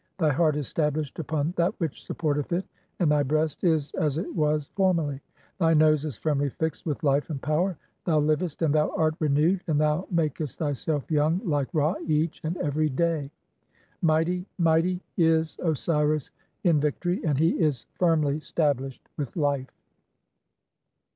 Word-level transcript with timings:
"Thy 0.17 0.31
heart 0.33 0.55
is 0.55 0.67
stablished 0.67 1.19
upon 1.19 1.53
that 1.57 1.79
which 1.79 2.01
supporteth 2.01 2.51
it, 2.53 2.65
and 2.97 3.11
thy 3.11 3.21
"breast 3.21 3.63
is 3.63 3.91
as 3.93 4.17
it 4.17 4.35
was 4.35 4.65
formerly; 4.75 5.21
thy 5.59 5.75
nose 5.75 6.05
is 6.05 6.17
firmly 6.17 6.49
fixed 6.49 6.87
with 6.87 7.03
life 7.03 7.29
"and 7.29 7.39
power, 7.39 7.77
thou 8.05 8.19
livest, 8.19 8.63
and 8.63 8.73
thou 8.73 8.89
art 8.95 9.13
renewed, 9.19 9.61
and 9.67 9.79
thou 9.79 10.07
makest 10.09 10.57
"thyself 10.57 11.03
(19) 11.03 11.15
young 11.15 11.41
like 11.47 11.67
Ra 11.71 11.93
each 12.07 12.41
and 12.43 12.57
every 12.57 12.89
day. 12.89 13.29
Mighty, 14.01 14.47
mighty 14.57 14.99
"is 15.17 15.55
Osiris 15.61 16.31
in 16.63 16.79
victory, 16.79 17.23
and 17.23 17.37
he 17.37 17.51
is 17.61 17.85
firmly 17.99 18.39
stablished 18.39 19.07
with 19.17 19.35
life." 19.37 19.85